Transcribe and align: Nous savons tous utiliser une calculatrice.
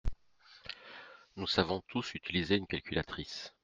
Nous 1.35 1.45
savons 1.45 1.81
tous 1.89 2.15
utiliser 2.15 2.55
une 2.55 2.65
calculatrice. 2.65 3.53